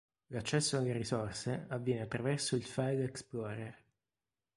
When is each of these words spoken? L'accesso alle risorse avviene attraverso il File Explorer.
L'accesso 0.31 0.77
alle 0.77 0.93
risorse 0.93 1.65
avviene 1.67 2.01
attraverso 2.01 2.55
il 2.55 2.63
File 2.65 3.03
Explorer. 3.03 3.83